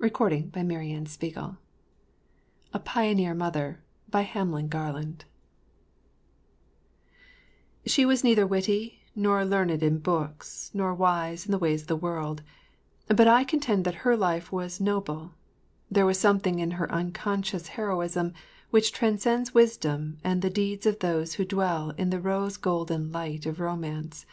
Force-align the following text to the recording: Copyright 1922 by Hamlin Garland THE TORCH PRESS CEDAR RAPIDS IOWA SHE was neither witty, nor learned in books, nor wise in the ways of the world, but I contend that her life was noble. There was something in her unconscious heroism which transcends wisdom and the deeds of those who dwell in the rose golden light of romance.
Copyright 0.00 0.56
1922 0.56 1.58
by 2.72 2.82
Hamlin 4.22 4.68
Garland 4.68 5.26
THE 7.84 7.84
TORCH 7.84 7.84
PRESS 7.84 7.84
CEDAR 7.84 7.84
RAPIDS 7.84 7.84
IOWA 7.84 7.84
SHE 7.84 8.04
was 8.06 8.24
neither 8.24 8.46
witty, 8.46 8.98
nor 9.14 9.44
learned 9.44 9.82
in 9.82 9.98
books, 9.98 10.70
nor 10.72 10.94
wise 10.94 11.44
in 11.44 11.52
the 11.52 11.58
ways 11.58 11.82
of 11.82 11.88
the 11.88 11.96
world, 11.96 12.40
but 13.08 13.28
I 13.28 13.44
contend 13.44 13.84
that 13.84 13.96
her 14.06 14.16
life 14.16 14.50
was 14.50 14.80
noble. 14.80 15.32
There 15.90 16.06
was 16.06 16.18
something 16.18 16.58
in 16.58 16.70
her 16.70 16.90
unconscious 16.90 17.68
heroism 17.68 18.32
which 18.70 18.90
transcends 18.92 19.52
wisdom 19.52 20.16
and 20.24 20.40
the 20.40 20.48
deeds 20.48 20.86
of 20.86 21.00
those 21.00 21.34
who 21.34 21.44
dwell 21.44 21.90
in 21.98 22.08
the 22.08 22.22
rose 22.22 22.56
golden 22.56 23.12
light 23.12 23.44
of 23.44 23.60
romance. 23.60 24.24